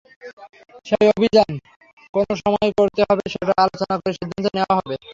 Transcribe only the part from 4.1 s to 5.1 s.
সিদ্ধান্ত নেওয়া হবে।